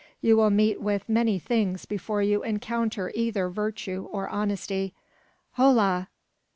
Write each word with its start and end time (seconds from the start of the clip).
You 0.19 0.35
will 0.35 0.49
meet 0.49 0.81
with 0.81 1.07
many 1.07 1.37
things 1.37 1.85
before 1.85 2.23
you 2.23 2.41
encounter 2.41 3.11
either 3.13 3.49
virtue 3.49 4.07
or 4.11 4.27
honesty. 4.29 4.95
Hola! 5.51 6.07